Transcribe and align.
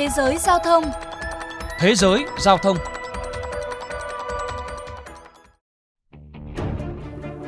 Thế 0.00 0.08
giới 0.16 0.38
giao 0.38 0.58
thông 0.58 0.84
Thế 1.78 1.94
giới 1.94 2.24
giao 2.38 2.58
thông 2.58 2.76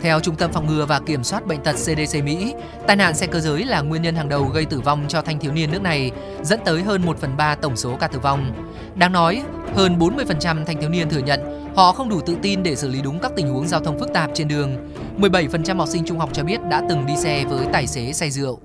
Theo 0.03 0.21
Trung 0.21 0.37
tâm 0.37 0.53
Phòng 0.53 0.67
ngừa 0.67 0.87
và 0.87 1.01
Kiểm 1.07 1.25
soát 1.25 1.47
Bệnh 1.47 1.63
tật 1.63 1.73
CDC 1.73 2.25
Mỹ, 2.25 2.55
tai 2.87 2.97
nạn 2.97 3.15
xe 3.15 3.27
cơ 3.27 3.41
giới 3.41 3.65
là 3.65 3.81
nguyên 3.81 4.03
nhân 4.03 4.15
hàng 4.15 4.29
đầu 4.29 4.45
gây 4.45 4.65
tử 4.65 4.81
vong 4.81 5.05
cho 5.09 5.23
thanh 5.23 5.39
thiếu 5.39 5.53
niên 5.53 5.71
nước 5.73 5.83
này, 5.83 6.11
dẫn 6.43 6.61
tới 6.65 6.83
hơn 6.83 7.07
1 7.07 7.19
phần 7.19 7.37
3 7.37 7.55
tổng 7.55 7.77
số 7.77 7.97
ca 8.01 8.09
tử 8.09 8.19
vong. 8.19 8.53
Đáng 8.95 9.13
nói, 9.13 9.43
hơn 9.75 9.99
40% 9.99 10.65
thanh 10.65 10.81
thiếu 10.81 10.91
niên 10.91 11.11
thừa 11.11 11.19
nhận 11.19 11.69
họ 11.77 11.93
không 11.93 12.09
đủ 12.09 12.21
tự 12.21 12.37
tin 12.43 12.63
để 12.63 12.77
xử 12.77 12.89
lý 12.89 13.03
đúng 13.03 13.19
các 13.21 13.33
tình 13.37 13.49
huống 13.49 13.69
giao 13.69 13.81
thông 13.81 13.99
phức 13.99 14.13
tạp 14.15 14.31
trên 14.35 14.49
đường. 14.49 14.93
17% 15.19 15.77
học 15.77 15.89
sinh 15.89 16.05
trung 16.05 16.19
học 16.19 16.31
cho 16.33 16.45
biết 16.45 16.61
đã 16.71 16.83
từng 16.89 17.07
đi 17.07 17.17
xe 17.17 17.45
với 17.45 17.67
tài 17.73 17.87
xế 17.87 18.13
say 18.13 18.31
rượu. 18.31 18.61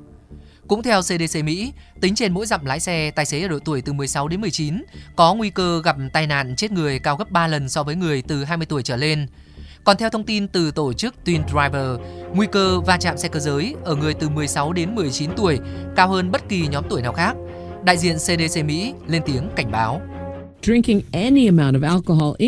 Cũng 0.68 0.84
theo 0.84 1.02
CDC 1.02 1.44
Mỹ, 1.44 1.74
tính 2.02 2.16
trên 2.16 2.34
mỗi 2.34 2.46
dặm 2.46 2.66
lái 2.66 2.80
xe, 2.80 3.12
tài 3.12 3.26
xế 3.26 3.42
ở 3.42 3.48
độ 3.48 3.60
tuổi 3.60 3.82
từ 3.82 3.94
16 3.94 4.28
đến 4.28 4.42
19 4.42 4.84
có 5.16 5.34
nguy 5.34 5.50
cơ 5.50 5.82
gặp 5.84 5.96
tai 6.14 6.28
nạn 6.28 6.56
chết 6.56 6.72
người 6.72 7.00
cao 7.00 7.16
gấp 7.16 7.32
3 7.32 7.48
lần 7.48 7.70
so 7.70 7.84
với 7.84 7.96
người 7.96 8.22
từ 8.22 8.44
20 8.44 8.66
tuổi 8.66 8.84
trở 8.84 8.96
lên. 8.96 9.28
Còn 9.84 9.98
theo 9.98 10.10
thông 10.10 10.24
tin 10.24 10.48
từ 10.48 10.72
tổ 10.72 10.94
chức 10.94 11.16
Twin 11.26 11.42
Driver, 11.48 12.00
nguy 12.36 12.48
cơ 12.52 12.80
va 12.80 12.98
chạm 12.98 13.18
xe 13.18 13.28
cơ 13.30 13.40
giới 13.40 13.76
ở 13.86 13.96
người 13.96 14.14
từ 14.14 14.30
16 14.30 14.74
đến 14.74 14.96
19 14.96 15.32
tuổi 15.38 15.60
cao 15.96 16.10
hơn 16.10 16.32
bất 16.32 16.50
kỳ 16.50 16.68
nhóm 16.68 16.84
tuổi 16.90 17.02
nào 17.02 17.14
khác. 17.14 17.36
Đại 17.84 17.98
diện 17.98 18.18
CDC 18.18 18.66
Mỹ 18.66 18.94
lên 19.08 19.22
tiếng 19.26 19.50
cảnh 19.56 19.72
báo. 19.72 20.02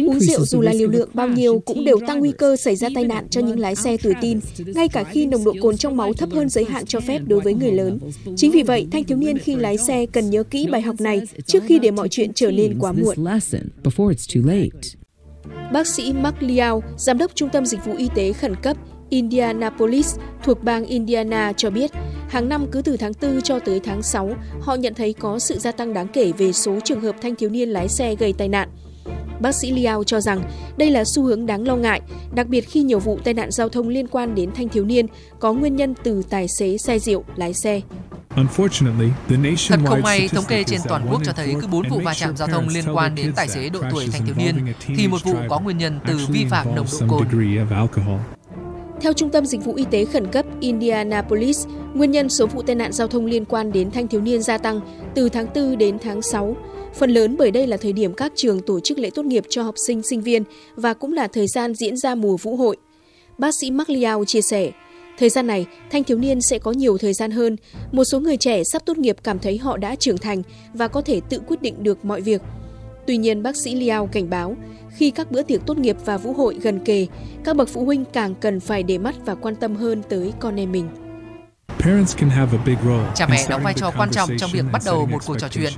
Uống 0.08 0.20
rượu 0.20 0.46
dù 0.46 0.62
là 0.62 0.74
liều 0.74 0.90
lượng 0.90 1.10
bao 1.14 1.28
nhiêu 1.28 1.60
cũng 1.60 1.86
đều 1.86 2.00
tăng 2.08 2.20
nguy 2.20 2.32
cơ 2.32 2.56
xảy 2.56 2.76
ra 2.76 2.88
tai 2.96 3.04
nạn 3.04 3.28
cho 3.30 3.42
những 3.42 3.60
lái 3.60 3.76
xe 3.76 3.98
tuổi 3.98 4.14
tin, 4.22 4.40
ngay 4.58 4.88
cả 4.88 5.04
khi 5.04 5.26
nồng 5.26 5.44
độ 5.44 5.54
cồn 5.62 5.78
trong 5.78 5.98
máu 5.98 6.14
thấp 6.14 6.30
hơn 6.32 6.50
giới 6.50 6.66
hạn 6.66 6.86
cho 6.86 7.00
phép 7.00 7.22
đối 7.28 7.40
với 7.40 7.54
người 7.54 7.72
lớn. 7.72 8.00
Chính 8.36 8.52
vì 8.52 8.64
vậy, 8.64 8.88
thanh 8.92 9.04
thiếu 9.04 9.18
niên 9.18 9.38
khi 9.38 9.56
lái 9.56 9.78
xe 9.78 10.06
cần 10.06 10.30
nhớ 10.30 10.44
kỹ 10.44 10.68
bài 10.72 10.82
học 10.82 11.02
này 11.02 11.22
trước 11.46 11.64
khi 11.68 11.80
để 11.80 11.92
mọi 11.92 12.10
chuyện 12.10 12.34
trở 12.34 12.52
nên 12.52 12.80
quá 12.80 12.92
muộn. 12.92 13.16
Bác 15.74 15.88
sĩ 15.88 16.14
Mark 16.14 16.36
Liao, 16.40 16.84
giám 16.98 17.18
đốc 17.18 17.36
Trung 17.36 17.50
tâm 17.50 17.66
Dịch 17.66 17.86
vụ 17.86 17.96
Y 17.98 18.10
tế 18.16 18.34
Khẩn 18.34 18.56
cấp 18.56 18.78
Indianapolis 19.10 20.16
thuộc 20.44 20.64
bang 20.64 20.86
Indiana 20.86 21.54
cho 21.54 21.70
biết, 21.70 21.92
hàng 22.30 22.50
năm 22.50 22.66
cứ 22.72 22.82
từ 22.82 22.98
tháng 22.98 23.12
4 23.22 23.42
cho 23.42 23.60
tới 23.60 23.80
tháng 23.84 24.02
6, 24.02 24.30
họ 24.62 24.76
nhận 24.76 24.94
thấy 24.94 25.14
có 25.14 25.40
sự 25.40 25.60
gia 25.60 25.72
tăng 25.72 25.94
đáng 25.94 26.08
kể 26.08 26.32
về 26.38 26.52
số 26.52 26.80
trường 26.84 27.02
hợp 27.02 27.16
thanh 27.22 27.36
thiếu 27.36 27.50
niên 27.50 27.70
lái 27.70 27.88
xe 27.88 28.16
gây 28.16 28.34
tai 28.34 28.48
nạn. 28.48 28.70
Bác 29.40 29.56
sĩ 29.56 29.72
Liao 29.72 30.04
cho 30.04 30.22
rằng 30.22 30.44
đây 30.78 30.92
là 30.92 31.04
xu 31.04 31.24
hướng 31.24 31.46
đáng 31.46 31.68
lo 31.68 31.76
ngại, 31.76 32.02
đặc 32.36 32.48
biệt 32.48 32.62
khi 32.62 32.82
nhiều 32.82 33.00
vụ 33.00 33.20
tai 33.24 33.34
nạn 33.34 33.52
giao 33.52 33.70
thông 33.70 33.88
liên 33.88 34.08
quan 34.08 34.36
đến 34.36 34.52
thanh 34.56 34.70
thiếu 34.70 34.86
niên 34.86 35.06
có 35.40 35.54
nguyên 35.54 35.76
nhân 35.76 35.94
từ 36.04 36.24
tài 36.30 36.48
xế 36.48 36.78
say 36.78 37.00
rượu 37.00 37.24
lái 37.36 37.54
xe. 37.54 37.82
Thật 39.70 39.80
không 39.86 40.02
may, 40.02 40.28
thống 40.28 40.46
kê 40.48 40.64
trên 40.64 40.82
toàn 40.88 41.08
quốc 41.12 41.22
cho 41.26 41.32
thấy 41.32 41.56
cứ 41.62 41.68
4 41.68 41.90
vụ 41.90 42.00
va 42.00 42.14
chạm 42.14 42.38
giao 42.38 42.48
thông 42.48 42.68
liên 42.68 42.84
quan 42.94 43.16
đến 43.16 43.34
tài 43.36 43.48
xế 43.48 43.70
độ 43.70 43.80
tuổi 43.92 44.08
thanh 44.12 44.26
thiếu 44.26 44.36
niên 44.38 44.74
thì 44.96 45.08
một 45.08 45.24
vụ 45.24 45.36
có 45.50 45.60
nguyên 45.60 45.78
nhân 45.78 46.00
từ 46.08 46.18
vi 46.30 46.46
phạm 46.50 46.76
nồng 46.76 46.86
độ 47.00 47.08
cồn. 47.08 47.28
Theo 49.02 49.14
Trung 49.14 49.30
tâm 49.30 49.46
Dịch 49.46 49.66
vụ 49.66 49.74
Y 49.74 49.86
tế 49.92 50.06
Khẩn 50.06 50.28
cấp 50.28 50.46
Indianapolis, 50.60 51.68
nguyên 51.94 52.12
nhân 52.12 52.30
số 52.30 52.48
vụ 52.48 52.62
tai 52.62 52.76
nạn 52.76 52.92
giao 52.94 53.08
thông 53.08 53.26
liên 53.26 53.46
quan 53.46 53.72
đến 53.72 53.92
thanh 53.92 54.08
thiếu 54.08 54.22
niên 54.22 54.42
gia 54.42 54.58
tăng 54.58 54.82
từ 55.16 55.30
tháng 55.30 55.48
4 55.56 55.78
đến 55.78 55.98
tháng 56.00 56.22
6. 56.22 56.56
Phần 56.94 57.12
lớn 57.12 57.36
bởi 57.38 57.52
đây 57.52 57.68
là 57.68 57.78
thời 57.78 57.94
điểm 57.94 58.14
các 58.14 58.32
trường 58.36 58.62
tổ 58.62 58.80
chức 58.80 58.98
lễ 58.98 59.10
tốt 59.16 59.26
nghiệp 59.26 59.44
cho 59.50 59.64
học 59.64 59.76
sinh 59.88 60.02
sinh 60.04 60.22
viên 60.22 60.44
và 60.76 60.94
cũng 60.94 61.14
là 61.14 61.28
thời 61.28 61.48
gian 61.48 61.74
diễn 61.74 61.98
ra 61.98 62.16
mùa 62.16 62.38
vũ 62.38 62.56
hội. 62.56 62.78
Bác 63.38 63.56
sĩ 63.62 63.72
Mark 63.72 63.90
Liao 63.90 64.26
chia 64.26 64.42
sẻ, 64.42 64.72
Thời 65.20 65.30
gian 65.30 65.48
này, 65.48 65.66
thanh 65.92 66.04
thiếu 66.04 66.18
niên 66.18 66.42
sẽ 66.42 66.60
có 66.60 66.72
nhiều 66.72 66.98
thời 66.98 67.14
gian 67.14 67.32
hơn. 67.32 67.58
Một 67.92 68.04
số 68.04 68.20
người 68.20 68.38
trẻ 68.38 68.62
sắp 68.72 68.86
tốt 68.86 68.98
nghiệp 68.98 69.18
cảm 69.24 69.40
thấy 69.40 69.58
họ 69.58 69.78
đã 69.78 69.96
trưởng 69.96 70.18
thành 70.18 70.42
và 70.74 70.88
có 70.88 71.02
thể 71.02 71.22
tự 71.30 71.40
quyết 71.48 71.62
định 71.62 71.84
được 71.84 72.06
mọi 72.06 72.22
việc. 72.22 72.42
Tuy 73.10 73.18
nhiên, 73.18 73.44
bác 73.44 73.56
sĩ 73.56 73.76
Liao 73.76 74.08
cảnh 74.08 74.30
báo, 74.30 74.56
khi 74.96 75.12
các 75.12 75.32
bữa 75.32 75.42
tiệc 75.44 75.66
tốt 75.66 75.78
nghiệp 75.78 75.98
và 76.06 76.18
vũ 76.18 76.34
hội 76.34 76.60
gần 76.62 76.80
kề, 76.86 77.08
các 77.44 77.56
bậc 77.56 77.70
phụ 77.70 77.86
huynh 77.86 78.06
càng 78.06 78.36
cần 78.36 78.60
phải 78.60 78.84
để 78.84 78.98
mắt 78.98 79.16
và 79.26 79.36
quan 79.36 79.56
tâm 79.56 79.76
hơn 79.76 80.02
tới 80.10 80.34
con 80.40 80.60
em 80.60 80.72
mình. 80.72 80.90
Cha 83.16 83.28
mẹ 83.28 83.46
đóng 83.50 83.64
vai 83.64 83.74
trò 83.74 83.92
quan 83.98 84.10
trọng 84.12 84.30
trong 84.38 84.52
việc 84.54 84.66
bắt 84.72 84.82
đầu 84.86 85.06
một 85.06 85.18
cuộc 85.26 85.40
trò 85.40 85.48
chuyện. 85.48 85.74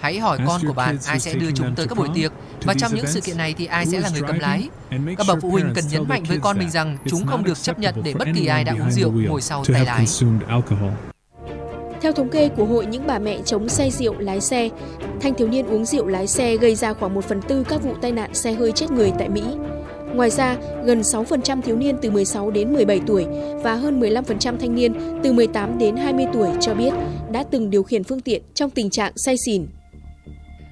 Hãy 0.00 0.18
hỏi 0.18 0.38
con 0.46 0.60
của 0.66 0.72
bạn 0.72 0.98
ai 1.06 1.20
sẽ 1.20 1.34
đưa 1.34 1.50
chúng 1.50 1.74
tới 1.74 1.86
các 1.88 1.98
buổi 1.98 2.08
tiệc 2.14 2.32
và 2.64 2.74
trong 2.74 2.94
những 2.94 3.06
sự 3.06 3.20
kiện 3.20 3.36
này 3.36 3.54
thì 3.58 3.66
ai 3.66 3.86
sẽ 3.86 4.00
là 4.00 4.08
người 4.08 4.22
cầm 4.26 4.38
lái. 4.38 4.68
Các 4.90 5.26
bậc 5.28 5.38
phụ 5.42 5.50
huynh 5.50 5.72
cần 5.74 5.84
nhấn 5.90 6.08
mạnh 6.08 6.22
với 6.28 6.38
con 6.38 6.58
mình 6.58 6.70
rằng 6.70 6.98
chúng 7.06 7.26
không 7.26 7.44
được 7.44 7.62
chấp 7.62 7.78
nhận 7.78 7.94
để 8.04 8.14
bất 8.14 8.28
kỳ 8.34 8.46
ai 8.46 8.64
đã 8.64 8.72
uống 8.72 8.90
rượu 8.90 9.12
ngồi 9.12 9.40
sau 9.40 9.64
tay 9.64 9.84
lái. 9.84 10.06
Theo 12.00 12.12
thống 12.12 12.28
kê 12.28 12.48
của 12.48 12.64
Hội 12.64 12.86
những 12.86 13.06
bà 13.06 13.18
mẹ 13.18 13.38
chống 13.44 13.68
say 13.68 13.90
rượu 13.90 14.18
lái 14.18 14.40
xe, 14.40 14.68
thanh 15.20 15.34
thiếu 15.34 15.48
niên 15.48 15.66
uống 15.66 15.84
rượu 15.84 16.06
lái 16.06 16.26
xe 16.26 16.56
gây 16.56 16.74
ra 16.74 16.92
khoảng 16.92 17.14
1 17.14 17.24
phần 17.24 17.42
tư 17.42 17.64
các 17.68 17.82
vụ 17.82 17.94
tai 18.02 18.12
nạn 18.12 18.34
xe 18.34 18.52
hơi 18.52 18.72
chết 18.72 18.90
người 18.90 19.12
tại 19.18 19.28
Mỹ. 19.28 19.42
Ngoài 20.14 20.30
ra, 20.30 20.56
gần 20.84 21.00
6% 21.00 21.62
thiếu 21.62 21.76
niên 21.76 21.96
từ 22.02 22.10
16 22.10 22.50
đến 22.50 22.72
17 22.72 23.00
tuổi 23.06 23.26
và 23.62 23.74
hơn 23.74 24.00
15% 24.00 24.56
thanh 24.56 24.74
niên 24.74 25.20
từ 25.22 25.32
18 25.32 25.78
đến 25.78 25.96
20 25.96 26.26
tuổi 26.32 26.48
cho 26.60 26.74
biết 26.74 26.90
đã 27.32 27.44
từng 27.50 27.70
điều 27.70 27.82
khiển 27.82 28.04
phương 28.04 28.20
tiện 28.20 28.42
trong 28.54 28.70
tình 28.70 28.90
trạng 28.90 29.12
say 29.16 29.36
xỉn. 29.46 29.66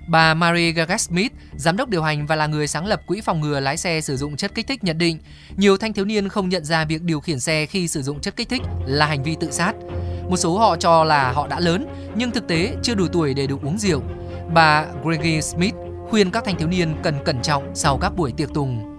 Bà 0.09 0.35
Mary 0.35 0.73
Gaga 0.73 0.99
Smith, 0.99 1.33
giám 1.57 1.77
đốc 1.77 1.89
điều 1.89 2.03
hành 2.03 2.27
và 2.27 2.37
là 2.37 2.47
người 2.47 2.67
sáng 2.67 2.87
lập 2.87 3.01
quỹ 3.07 3.21
phòng 3.21 3.41
ngừa 3.41 3.61
lái 3.61 3.77
xe 3.77 4.01
sử 4.01 4.17
dụng 4.17 4.37
chất 4.37 4.55
kích 4.55 4.67
thích 4.67 4.85
nhận 4.85 4.99
định, 4.99 5.19
nhiều 5.57 5.77
thanh 5.77 5.93
thiếu 5.93 6.05
niên 6.05 6.29
không 6.29 6.49
nhận 6.49 6.65
ra 6.65 6.85
việc 6.85 7.03
điều 7.03 7.21
khiển 7.21 7.41
xe 7.41 7.67
khi 7.67 7.89
sử 7.89 8.03
dụng 8.03 8.21
chất 8.21 8.37
kích 8.37 8.49
thích 8.49 8.63
là 8.87 9.07
hành 9.07 9.23
vi 9.23 9.37
tự 9.41 9.51
sát. 9.51 9.73
Một 10.29 10.37
số 10.37 10.59
họ 10.59 10.77
cho 10.77 11.05
là 11.05 11.33
họ 11.33 11.47
đã 11.47 11.61
lớn, 11.61 11.87
nhưng 12.15 12.31
thực 12.31 12.47
tế 12.47 12.77
chưa 12.83 12.95
đủ 12.95 13.07
tuổi 13.13 13.35
để 13.35 13.47
được 13.47 13.63
uống 13.63 13.79
rượu. 13.79 14.03
Bà 14.55 14.87
Gregory 15.03 15.43
Smith 15.43 15.75
khuyên 16.09 16.31
các 16.31 16.45
thanh 16.45 16.57
thiếu 16.57 16.69
niên 16.69 16.95
cần 17.03 17.15
cẩn 17.25 17.43
trọng 17.43 17.71
sau 17.75 17.99
các 17.99 18.17
buổi 18.17 18.33
tiệc 18.33 18.55
tùng. 18.55 18.91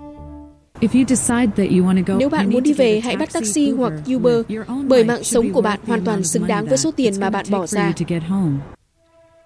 Nếu 2.19 2.29
bạn 2.29 2.49
muốn 2.49 2.63
đi 2.63 2.73
về, 2.73 2.99
hãy 2.99 3.17
bắt 3.17 3.33
taxi 3.33 3.71
hoặc 3.71 3.93
Uber, 4.15 4.41
bởi 4.87 5.03
mạng 5.03 5.23
sống 5.23 5.53
của 5.53 5.61
bạn 5.61 5.79
hoàn 5.87 6.05
toàn 6.05 6.23
xứng 6.23 6.47
đáng 6.47 6.65
với 6.65 6.77
số 6.77 6.91
tiền 6.91 7.19
mà 7.19 7.29
bạn 7.29 7.45
bỏ 7.49 7.67
ra. 7.67 7.93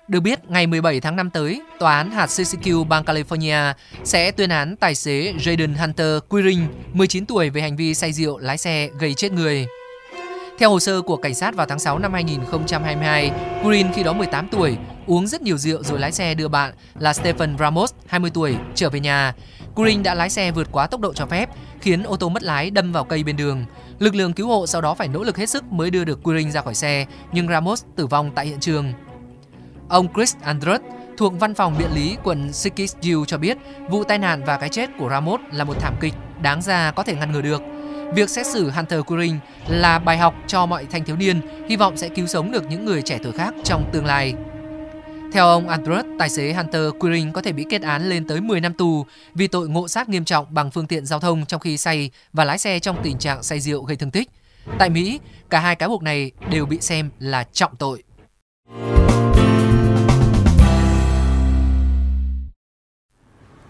Được 0.07 0.19
biết, 0.19 0.39
ngày 0.49 0.67
17 0.67 1.01
tháng 1.01 1.15
5 1.15 1.29
tới, 1.29 1.61
Tòa 1.79 1.97
án 1.97 2.11
hạt 2.11 2.25
CCQ 2.25 2.83
bang 2.83 3.03
California 3.03 3.73
sẽ 4.03 4.31
tuyên 4.31 4.49
án 4.49 4.75
tài 4.75 4.95
xế 4.95 5.33
Jaden 5.33 5.77
Hunter 5.77 6.19
Quiring, 6.29 6.67
19 6.93 7.25
tuổi 7.25 7.49
về 7.49 7.61
hành 7.61 7.75
vi 7.75 7.93
say 7.93 8.13
rượu 8.13 8.37
lái 8.37 8.57
xe 8.57 8.89
gây 8.99 9.13
chết 9.13 9.31
người. 9.31 9.65
Theo 10.59 10.69
hồ 10.69 10.79
sơ 10.79 11.01
của 11.01 11.17
cảnh 11.17 11.35
sát 11.35 11.55
vào 11.55 11.67
tháng 11.67 11.79
6 11.79 11.99
năm 11.99 12.13
2022, 12.13 13.31
Green 13.63 13.93
khi 13.93 14.03
đó 14.03 14.13
18 14.13 14.47
tuổi, 14.47 14.77
uống 15.07 15.27
rất 15.27 15.41
nhiều 15.41 15.57
rượu 15.57 15.83
rồi 15.83 15.99
lái 15.99 16.11
xe 16.11 16.33
đưa 16.33 16.47
bạn 16.47 16.73
là 16.99 17.13
Stephen 17.13 17.57
Ramos, 17.57 17.93
20 18.07 18.31
tuổi, 18.33 18.55
trở 18.75 18.89
về 18.89 18.99
nhà. 18.99 19.33
Green 19.75 20.03
đã 20.03 20.13
lái 20.13 20.29
xe 20.29 20.51
vượt 20.51 20.67
quá 20.71 20.87
tốc 20.87 21.01
độ 21.01 21.13
cho 21.13 21.25
phép, 21.25 21.49
khiến 21.81 22.03
ô 22.03 22.15
tô 22.15 22.29
mất 22.29 22.43
lái 22.43 22.71
đâm 22.71 22.91
vào 22.91 23.03
cây 23.03 23.23
bên 23.23 23.37
đường. 23.37 23.65
Lực 23.99 24.15
lượng 24.15 24.33
cứu 24.33 24.47
hộ 24.47 24.67
sau 24.67 24.81
đó 24.81 24.93
phải 24.93 25.07
nỗ 25.07 25.23
lực 25.23 25.37
hết 25.37 25.49
sức 25.49 25.63
mới 25.71 25.89
đưa 25.89 26.03
được 26.03 26.23
Green 26.23 26.51
ra 26.51 26.61
khỏi 26.61 26.75
xe, 26.75 27.05
nhưng 27.31 27.47
Ramos 27.47 27.83
tử 27.95 28.07
vong 28.07 28.31
tại 28.35 28.45
hiện 28.45 28.59
trường. 28.59 28.93
Ông 29.89 30.07
Chris 30.13 30.35
Andrus 30.41 30.81
thuộc 31.17 31.39
văn 31.39 31.53
phòng 31.53 31.75
biện 31.77 31.89
lý 31.95 32.17
quận 32.23 32.49
Sikisju 32.49 33.25
cho 33.25 33.37
biết 33.37 33.57
vụ 33.89 34.03
tai 34.03 34.17
nạn 34.17 34.43
và 34.45 34.57
cái 34.57 34.69
chết 34.69 34.89
của 34.99 35.09
Ramos 35.09 35.41
là 35.51 35.63
một 35.63 35.79
thảm 35.79 35.93
kịch 35.99 36.13
đáng 36.41 36.61
ra 36.61 36.91
có 36.91 37.03
thể 37.03 37.15
ngăn 37.15 37.31
ngừa 37.31 37.41
được. 37.41 37.61
Việc 38.13 38.29
xét 38.29 38.47
xử 38.47 38.69
Hunter 38.69 39.01
Curing 39.05 39.39
là 39.67 39.99
bài 39.99 40.17
học 40.17 40.35
cho 40.47 40.65
mọi 40.65 40.85
thanh 40.85 41.05
thiếu 41.05 41.15
niên, 41.15 41.41
hy 41.69 41.75
vọng 41.75 41.97
sẽ 41.97 42.09
cứu 42.09 42.27
sống 42.27 42.51
được 42.51 42.63
những 42.69 42.85
người 42.85 43.01
trẻ 43.01 43.19
tuổi 43.23 43.31
khác 43.31 43.53
trong 43.63 43.89
tương 43.93 44.05
lai. 44.05 44.33
Theo 45.33 45.45
ông 45.45 45.69
Andrus, 45.69 46.05
tài 46.19 46.29
xế 46.29 46.53
Hunter 46.53 46.81
Quirin 46.99 47.31
có 47.31 47.41
thể 47.41 47.51
bị 47.51 47.65
kết 47.69 47.81
án 47.81 48.09
lên 48.09 48.27
tới 48.27 48.41
10 48.41 48.61
năm 48.61 48.73
tù 48.73 49.05
vì 49.33 49.47
tội 49.47 49.69
ngộ 49.69 49.87
sát 49.87 50.09
nghiêm 50.09 50.25
trọng 50.25 50.45
bằng 50.49 50.71
phương 50.71 50.87
tiện 50.87 51.05
giao 51.05 51.19
thông 51.19 51.45
trong 51.45 51.59
khi 51.59 51.77
say 51.77 52.11
và 52.33 52.45
lái 52.45 52.57
xe 52.57 52.79
trong 52.79 52.97
tình 53.03 53.17
trạng 53.17 53.43
say 53.43 53.59
rượu 53.59 53.83
gây 53.83 53.97
thương 53.97 54.11
tích. 54.11 54.29
Tại 54.79 54.89
Mỹ, 54.89 55.19
cả 55.49 55.59
hai 55.59 55.75
cáo 55.75 55.89
buộc 55.89 56.03
này 56.03 56.31
đều 56.51 56.65
bị 56.65 56.77
xem 56.81 57.09
là 57.19 57.43
trọng 57.43 57.75
tội. 57.75 58.03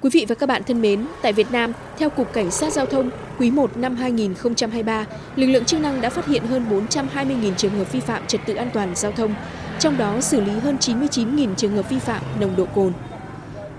Quý 0.02 0.10
vị 0.14 0.26
và 0.30 0.36
các 0.36 0.46
bạn 0.46 0.64
thân 0.64 0.82
mến, 0.82 1.06
tại 1.22 1.34
Việt 1.34 1.52
Nam, 1.52 1.74
theo 1.98 2.10
Cục 2.10 2.34
Cảnh 2.34 2.52
sát 2.52 2.74
Giao 2.74 2.86
thông, 2.86 3.10
quý 3.40 3.52
1 3.52 3.78
năm 3.78 3.96
2023, 3.96 5.06
lực 5.36 5.48
lượng 5.48 5.66
chức 5.66 5.82
năng 5.82 6.02
đã 6.02 6.10
phát 6.10 6.28
hiện 6.28 6.46
hơn 6.46 6.66
420.000 6.90 7.54
trường 7.58 7.78
hợp 7.78 7.92
vi 7.92 8.00
phạm 8.00 8.28
trật 8.28 8.42
tự 8.46 8.54
an 8.54 8.70
toàn 8.74 8.96
giao 8.96 9.12
thông, 9.12 9.36
trong 9.80 9.98
đó 9.98 10.22
xử 10.22 10.42
lý 10.42 10.52
hơn 10.52 10.78
99.000 10.80 11.56
trường 11.56 11.76
hợp 11.76 11.90
vi 11.90 12.00
phạm 12.00 12.24
nồng 12.40 12.56
độ 12.56 12.66
cồn. 12.76 12.94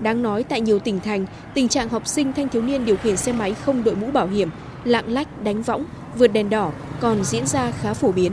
Đáng 0.01 0.21
nói 0.21 0.43
tại 0.43 0.61
nhiều 0.61 0.79
tỉnh 0.79 0.99
thành, 0.99 1.25
tình 1.53 1.67
trạng 1.67 1.89
học 1.89 2.07
sinh 2.07 2.33
thanh 2.33 2.49
thiếu 2.49 2.61
niên 2.61 2.85
điều 2.85 2.97
khiển 2.97 3.17
xe 3.17 3.31
máy 3.31 3.53
không 3.65 3.83
đội 3.83 3.95
mũ 3.95 4.11
bảo 4.11 4.27
hiểm, 4.27 4.49
lạng 4.83 5.13
lách, 5.13 5.43
đánh 5.43 5.61
võng, 5.61 5.85
vượt 6.17 6.27
đèn 6.27 6.49
đỏ 6.49 6.71
còn 6.99 7.23
diễn 7.23 7.47
ra 7.47 7.71
khá 7.81 7.93
phổ 7.93 8.11
biến. 8.11 8.31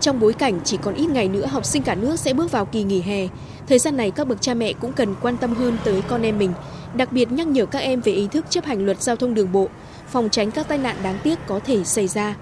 Trong 0.00 0.20
bối 0.20 0.32
cảnh 0.32 0.60
chỉ 0.64 0.76
còn 0.82 0.94
ít 0.94 1.06
ngày 1.06 1.28
nữa 1.28 1.46
học 1.46 1.64
sinh 1.64 1.82
cả 1.82 1.94
nước 1.94 2.18
sẽ 2.18 2.32
bước 2.32 2.50
vào 2.50 2.64
kỳ 2.64 2.82
nghỉ 2.82 3.00
hè, 3.00 3.28
thời 3.68 3.78
gian 3.78 3.96
này 3.96 4.10
các 4.10 4.28
bậc 4.28 4.42
cha 4.42 4.54
mẹ 4.54 4.72
cũng 4.72 4.92
cần 4.92 5.14
quan 5.22 5.36
tâm 5.36 5.54
hơn 5.54 5.76
tới 5.84 6.02
con 6.08 6.22
em 6.22 6.38
mình, 6.38 6.52
đặc 6.96 7.12
biệt 7.12 7.32
nhắc 7.32 7.46
nhở 7.46 7.66
các 7.66 7.78
em 7.78 8.00
về 8.00 8.12
ý 8.12 8.28
thức 8.32 8.46
chấp 8.50 8.64
hành 8.64 8.84
luật 8.84 9.02
giao 9.02 9.16
thông 9.16 9.34
đường 9.34 9.52
bộ, 9.52 9.68
phòng 10.08 10.28
tránh 10.30 10.50
các 10.50 10.68
tai 10.68 10.78
nạn 10.78 10.96
đáng 11.02 11.18
tiếc 11.24 11.38
có 11.46 11.60
thể 11.60 11.84
xảy 11.84 12.08
ra. 12.08 12.36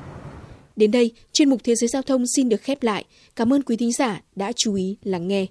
Đến 0.76 0.90
đây, 0.90 1.12
chuyên 1.32 1.50
mục 1.50 1.60
Thế 1.64 1.74
giới 1.74 1.88
giao 1.88 2.02
thông 2.02 2.24
xin 2.36 2.48
được 2.48 2.62
khép 2.62 2.82
lại. 2.82 3.04
Cảm 3.36 3.52
ơn 3.52 3.62
quý 3.62 3.76
thính 3.76 3.92
giả 3.92 4.20
đã 4.36 4.52
chú 4.56 4.74
ý 4.74 4.96
lắng 5.02 5.28
nghe. 5.28 5.46